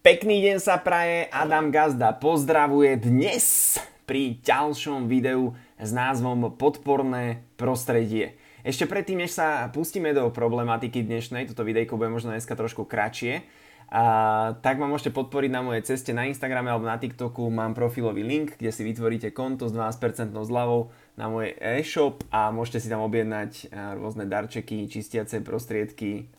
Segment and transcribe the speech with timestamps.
[0.00, 3.76] Pekný deň sa praje, Adam Gazda pozdravuje dnes
[4.08, 8.40] pri ďalšom videu s názvom Podporné prostredie.
[8.64, 13.44] Ešte predtým, než sa pustíme do problematiky dnešnej, toto videjko bude možno dneska trošku kratšie,
[13.92, 17.52] a, tak ma môžete podporiť na mojej ceste na Instagrame alebo na TikToku.
[17.52, 20.88] Mám profilový link, kde si vytvoríte konto s 12% zľavou
[21.18, 26.30] na môj e-shop a môžete si tam objednať rôzne darčeky, čistiace prostriedky,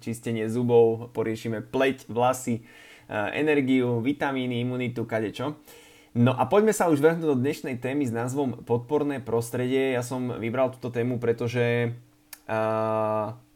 [0.00, 2.64] čistenie zubov, poriešime pleť, vlasy,
[3.10, 5.60] energiu, vitamíny, imunitu, kadečo.
[6.14, 9.98] No a poďme sa už vrhnúť do dnešnej témy s názvom podporné prostredie.
[9.98, 11.90] Ja som vybral túto tému, pretože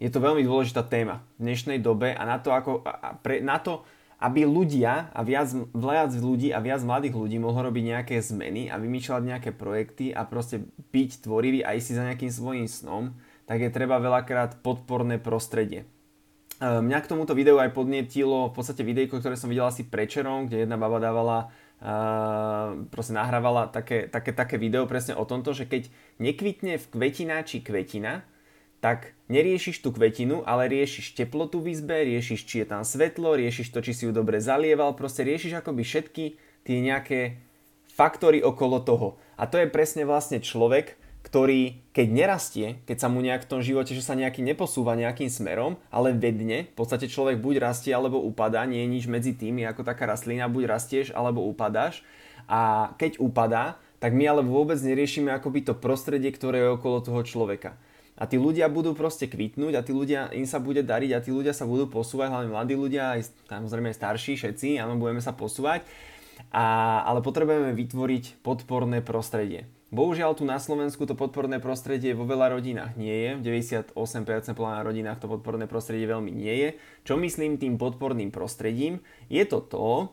[0.00, 3.60] je to veľmi dôležitá téma v dnešnej dobe a na to, ako, a pre, na
[3.60, 3.84] to
[4.18, 8.74] aby ľudia a viac, viac ľudí a viac mladých ľudí mohlo robiť nejaké zmeny a
[8.74, 13.14] vymýšľať nejaké projekty a proste byť tvorivý a ísť za nejakým svojím snom,
[13.46, 15.86] tak je treba veľakrát podporné prostredie.
[16.58, 20.50] Uh, mňa k tomuto videu aj podnietilo v podstate videjko, ktoré som videl asi prečerom,
[20.50, 25.62] kde jedna baba dávala Uh, proste nahrávala také, také, také video presne o tomto, že
[25.62, 25.86] keď
[26.18, 28.26] nekvitne v kvetina či kvetina,
[28.78, 33.74] tak neriešiš tú kvetinu, ale riešiš teplotu v izbe, riešiš, či je tam svetlo, riešiš
[33.74, 36.24] to, či si ju dobre zalieval, proste riešiš akoby všetky
[36.62, 37.42] tie nejaké
[37.90, 39.08] faktory okolo toho.
[39.34, 40.94] A to je presne vlastne človek,
[41.26, 45.26] ktorý keď nerastie, keď sa mu nejak v tom živote, že sa nejaký neposúva nejakým
[45.26, 49.60] smerom, ale vedne, v podstate človek buď rastie alebo upadá, nie je nič medzi tým,
[49.60, 52.06] je ako taká rastlina, buď rastieš alebo upadáš.
[52.46, 57.20] A keď upadá, tak my ale vôbec neriešime akoby to prostredie, ktoré je okolo toho
[57.26, 57.74] človeka
[58.18, 61.30] a tí ľudia budú proste kvitnúť a tí ľudia, im sa bude dariť a tí
[61.30, 65.30] ľudia sa budú posúvať, hlavne mladí ľudia, aj samozrejme aj starší, všetci, áno, budeme sa
[65.30, 65.86] posúvať,
[66.50, 69.70] a, ale potrebujeme vytvoriť podporné prostredie.
[69.88, 73.96] Bohužiaľ tu na Slovensku to podporné prostredie vo veľa rodinách nie je, v 98%
[74.52, 76.68] na rodinách to podporné prostredie veľmi nie je.
[77.08, 79.00] Čo myslím tým podporným prostredím?
[79.32, 80.12] Je to to,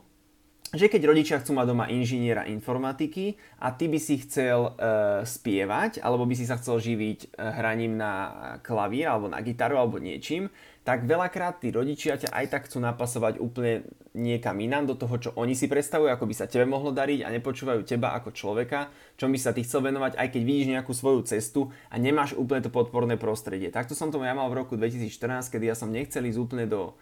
[0.76, 6.04] že keď rodičia chcú mať doma inžiniera informatiky a ty by si chcel e, spievať,
[6.04, 8.12] alebo by si sa chcel živiť e, hraním na
[8.60, 10.52] klavír, alebo na gitaru, alebo niečím,
[10.86, 15.30] tak veľakrát tí rodičia ťa aj tak chcú napasovať úplne niekam inám do toho, čo
[15.34, 19.34] oni si predstavujú, ako by sa tebe mohlo dariť a nepočúvajú teba ako človeka, čom
[19.34, 22.70] by sa ty chcel venovať, aj keď vidíš nejakú svoju cestu a nemáš úplne to
[22.70, 23.74] podporné prostredie.
[23.74, 26.94] Takto som to ja mal v roku 2014, kedy ja som nechcel ísť úplne do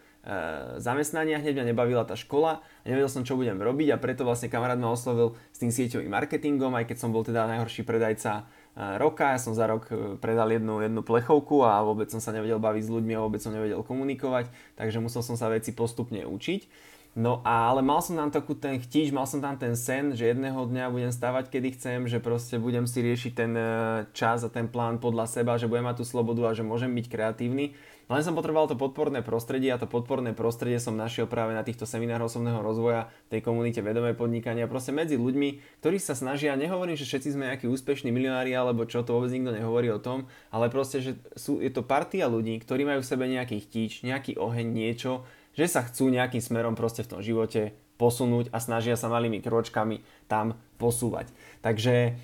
[0.80, 4.48] zamestnania, hneď mňa nebavila tá škola a nevedel som, čo budem robiť a preto vlastne
[4.48, 8.42] kamarát ma oslovil s tým sieťovým marketingom, aj keď som bol teda najhorší predajca e,
[8.96, 12.56] roka, ja som za rok e, predal jednu, jednu plechovku a vôbec som sa nevedel
[12.56, 14.48] baviť s ľuďmi a vôbec som nevedel komunikovať,
[14.80, 16.92] takže musel som sa veci postupne učiť.
[17.14, 20.66] No ale mal som tam takú ten chtíč, mal som tam ten sen, že jedného
[20.66, 23.54] dňa budem stávať kedy chcem, že proste budem si riešiť ten
[24.10, 27.06] čas a ten plán podľa seba, že budem mať tú slobodu a že môžem byť
[27.06, 27.78] kreatívny.
[28.04, 31.88] Len som potreboval to podporné prostredie a to podporné prostredie som našiel práve na týchto
[31.88, 37.08] seminároch osobného rozvoja, tej komunite vedomé podnikania, proste medzi ľuďmi, ktorí sa snažia, nehovorím, že
[37.08, 41.00] všetci sme nejakí úspešní milionári alebo čo, to vôbec nikto nehovorí o tom, ale proste,
[41.00, 45.24] že sú, je to partia ľudí, ktorí majú v sebe nejaký chtíč, nejaký oheň, niečo,
[45.56, 50.02] že sa chcú nejakým smerom proste v tom živote posunúť a snažia sa malými kročkami
[50.26, 51.30] tam posúvať.
[51.62, 52.18] Takže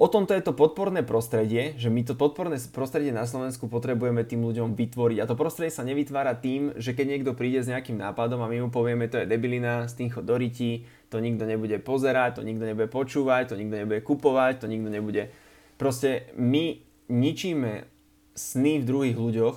[0.00, 4.40] O tomto je to podporné prostredie, že my to podporné prostredie na Slovensku potrebujeme tým
[4.48, 5.20] ľuďom vytvoriť.
[5.20, 8.64] A to prostredie sa nevytvára tým, že keď niekto príde s nejakým nápadom a my
[8.64, 12.64] mu povieme, to je debilina, s tým chod do to nikto nebude pozerať, to nikto
[12.64, 15.28] nebude počúvať, to nikto nebude kupovať, to nikto nebude...
[15.76, 16.80] Proste my
[17.12, 17.84] ničíme
[18.32, 19.56] sny v druhých ľuďoch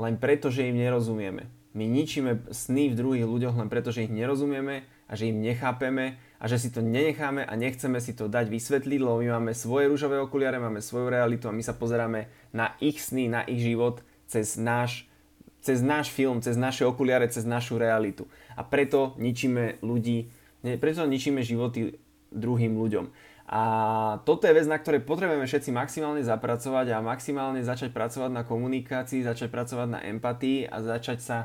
[0.00, 1.52] len preto, že im nerozumieme.
[1.76, 6.18] My ničíme sny v druhých ľuďoch len preto, že ich nerozumieme a že im nechápeme
[6.42, 9.86] a že si to nenecháme a nechceme si to dať vysvetliť, lebo my máme svoje
[9.86, 14.02] rúžové okuliare, máme svoju realitu a my sa pozeráme na ich sny, na ich život
[14.26, 15.06] cez náš,
[15.62, 18.26] cez náš film, cez naše okuliare, cez našu realitu.
[18.58, 22.00] A preto ničíme ľudí, preto ničíme životy
[22.32, 23.06] druhým ľuďom.
[23.52, 23.62] A
[24.24, 29.20] toto je vec, na ktorej potrebujeme všetci maximálne zapracovať a maximálne začať pracovať na komunikácii,
[29.20, 31.38] začať pracovať na empatii a začať sa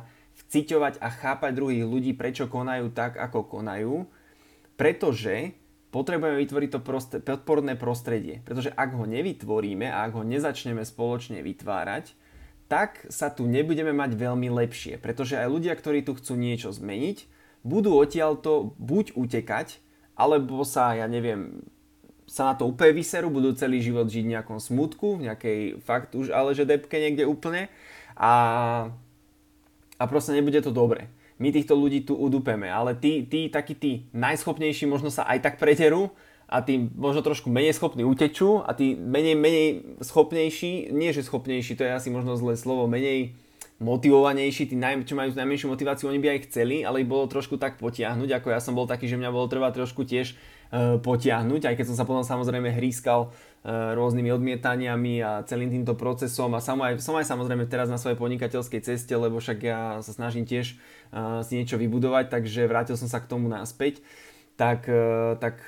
[0.48, 4.08] vciťovať a chápať druhých ľudí, prečo konajú tak, ako konajú
[4.78, 5.58] pretože
[5.90, 8.46] potrebujeme vytvoriť to proste, podporné prostredie.
[8.46, 12.14] Pretože ak ho nevytvoríme a ak ho nezačneme spoločne vytvárať,
[12.70, 15.02] tak sa tu nebudeme mať veľmi lepšie.
[15.02, 17.26] Pretože aj ľudia, ktorí tu chcú niečo zmeniť,
[17.66, 19.82] budú odtiaľto buď utekať,
[20.14, 21.66] alebo sa, ja neviem,
[22.28, 26.12] sa na to úplne vyserú, budú celý život žiť v nejakom smutku, v nejakej fakt
[26.14, 27.72] už ale že depke niekde úplne
[28.20, 28.92] a,
[29.98, 31.10] a proste nebude to dobre.
[31.38, 35.56] My týchto ľudí tu udupeme, ale tí, tí takí tí najschopnejší možno sa aj tak
[35.62, 36.10] preterú
[36.50, 39.68] a tí možno trošku menej schopní utečú a tí menej, menej
[40.02, 43.38] schopnejší, nie že schopnejší, to je asi možno zlé slovo, menej
[43.78, 47.62] motivovanejší, tí naj, čo majú najmenšiu motiváciu, oni by aj chceli, ale ich bolo trošku
[47.62, 51.70] tak potiahnuť, ako ja som bol taký, že mňa bolo treba trošku tiež uh, potiahnuť,
[51.70, 53.30] aj keď som sa potom samozrejme hrískal
[53.66, 58.16] rôznymi odmietaniami a celým týmto procesom a som aj, som aj samozrejme teraz na svojej
[58.16, 60.78] podnikateľskej ceste, lebo však ja sa snažím tiež
[61.12, 64.00] uh, si niečo vybudovať, takže vrátil som sa k tomu naspäť,
[64.56, 65.68] tak, uh, tak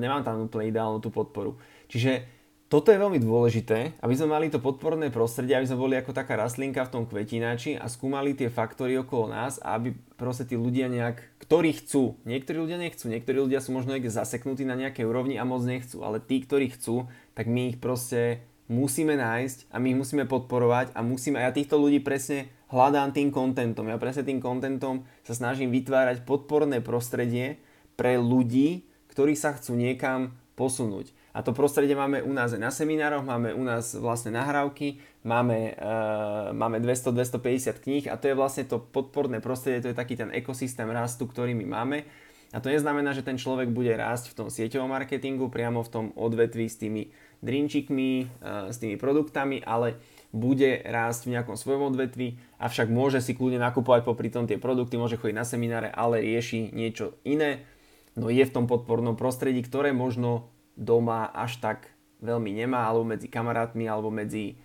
[0.00, 1.60] nemám tam úplne ideálnu tú podporu.
[1.88, 2.33] Čiže
[2.72, 6.34] toto je veľmi dôležité, aby sme mali to podporné prostredie, aby sme boli ako taká
[6.34, 10.90] rastlinka v tom kvetináči a skúmali tie faktory okolo nás a aby proste tí ľudia
[10.90, 15.38] nejak, ktorí chcú, niektorí ľudia nechcú, niektorí ľudia sú možno niekde zaseknutí na nejakej úrovni
[15.38, 17.06] a moc nechcú, ale tí, ktorí chcú,
[17.38, 21.52] tak my ich proste musíme nájsť a my ich musíme podporovať a musíme, a ja
[21.54, 23.86] týchto ľudí presne hľadám tým kontentom.
[23.86, 27.62] Ja presne tým kontentom sa snažím vytvárať podporné prostredie
[27.94, 28.82] pre ľudí,
[29.14, 31.13] ktorí sa chcú niekam posunúť.
[31.34, 35.74] A to prostredie máme u nás aj na seminároch, máme u nás vlastne nahrávky, máme,
[35.74, 40.30] uh, máme 200-250 kníh a to je vlastne to podporné prostredie, to je taký ten
[40.30, 41.98] ekosystém rastu, ktorý my máme.
[42.54, 46.04] A to neznamená, že ten človek bude rásť v tom sieťovom marketingu, priamo v tom
[46.14, 47.10] odvetví s tými
[47.42, 49.98] drinčikmi, uh, s tými produktami, ale
[50.30, 54.94] bude rásť v nejakom svojom odvetví, avšak môže si kľudne nakupovať popri tom tie produkty,
[54.94, 57.66] môže chodiť na semináre, ale rieši niečo iné.
[58.14, 61.90] No je v tom podpornom prostredí, ktoré možno doma až tak
[62.22, 64.58] veľmi nemá, alebo medzi kamarátmi, alebo medzi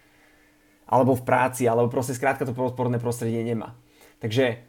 [0.89, 3.77] alebo v práci, alebo proste skrátka to podporné prostredie nemá.
[4.17, 4.65] Takže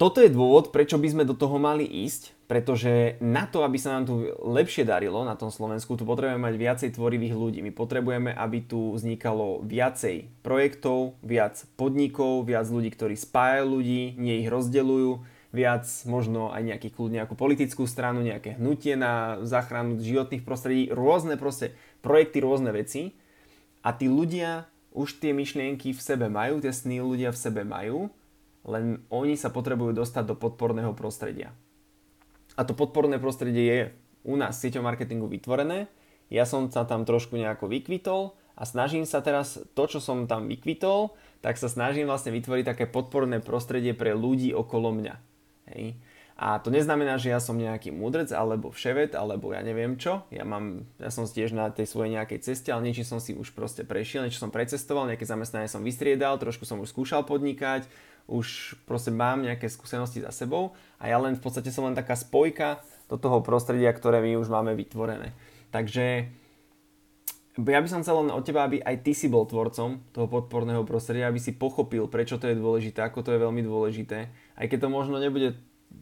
[0.00, 3.94] toto je dôvod, prečo by sme do toho mali ísť, pretože na to, aby sa
[3.94, 7.60] nám tu lepšie darilo na tom Slovensku, tu potrebujeme mať viacej tvorivých ľudí.
[7.62, 14.42] My potrebujeme, aby tu vznikalo viacej projektov, viac podnikov, viac ľudí, ktorí spájajú ľudí, nie
[14.42, 15.10] ich rozdeľujú,
[15.54, 21.38] viac možno aj nejaký kľud, nejakú politickú stranu, nejaké hnutie na záchranu životných prostredí, rôzne
[21.38, 23.14] proste projekty, rôzne veci
[23.86, 28.10] a tí ľudia už tie myšlienky v sebe majú, tie sny ľudia v sebe majú,
[28.66, 31.54] len oni sa potrebujú dostať do podporného prostredia.
[32.58, 33.80] A to podporné prostredie je
[34.26, 35.86] u nás sieťou marketingu vytvorené,
[36.32, 40.50] ja som sa tam trošku nejako vykvitol a snažím sa teraz to, čo som tam
[40.50, 41.12] vykvitol,
[41.44, 45.33] tak sa snažím vlastne vytvoriť také podporné prostredie pre ľudí okolo mňa.
[45.70, 45.96] Hej.
[46.34, 50.26] A to neznamená, že ja som nejaký múdrec alebo vševet alebo ja neviem čo.
[50.34, 53.54] Ja, mám, ja som tiež na tej svojej nejakej ceste, ale niečo som si už
[53.54, 57.86] proste prešiel, niečo som precestoval, nejaké zamestnanie som vystriedal, trošku som už skúšal podnikať,
[58.26, 62.18] už proste mám nejaké skúsenosti za sebou a ja len v podstate som len taká
[62.18, 65.30] spojka do toho prostredia, ktoré my už máme vytvorené.
[65.70, 66.34] Takže
[67.54, 70.82] ja by som chcel len od teba, aby aj ty si bol tvorcom toho podporného
[70.82, 74.26] prostredia, aby si pochopil, prečo to je dôležité, ako to je veľmi dôležité.
[74.54, 75.58] Aj keď to možno nebude,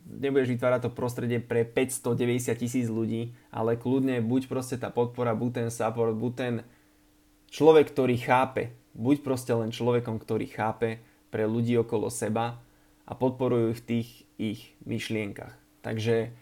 [0.09, 5.51] nebudeš vytvárať to prostredie pre 590 tisíc ľudí, ale kľudne buď proste tá podpora, buď
[5.65, 6.55] ten support, buď ten
[7.53, 8.77] človek, ktorý chápe.
[8.93, 11.01] Buď proste len človekom, ktorý chápe
[11.33, 12.61] pre ľudí okolo seba
[13.09, 15.57] a podporujú ich v tých ich myšlienkach.
[15.81, 16.37] Takže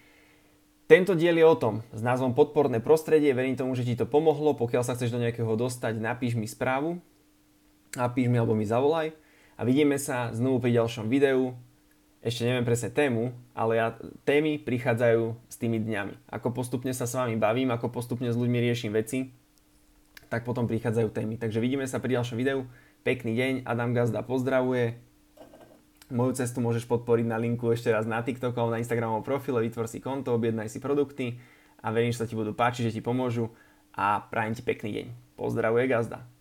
[0.90, 4.58] tento diel je o tom, s názvom Podporné prostredie, verím tomu, že ti to pomohlo,
[4.58, 6.98] pokiaľ sa chceš do nejakého dostať, napíš mi správu,
[7.94, 9.14] napíš mi alebo mi zavolaj
[9.54, 11.54] a vidíme sa znovu pri ďalšom videu.
[12.20, 13.96] Ešte neviem presne tému, ale ja,
[14.28, 16.28] témy prichádzajú s tými dňami.
[16.28, 19.32] Ako postupne sa s vami bavím, ako postupne s ľuďmi riešim veci,
[20.28, 21.40] tak potom prichádzajú témy.
[21.40, 22.68] Takže vidíme sa pri ďalšom videu.
[23.08, 25.00] Pekný deň, Adam Gazda pozdravuje,
[26.10, 30.02] Moju cestu môžeš podporiť na linku ešte raz na TikTok na Instagramovom profile, vytvor si
[30.02, 31.38] konto, objednaj si produkty
[31.78, 33.54] a verím, že sa ti budú páčiť, že ti pomôžu
[33.94, 35.06] a prajem ti pekný deň.
[35.38, 36.39] Pozdravuje Gazda.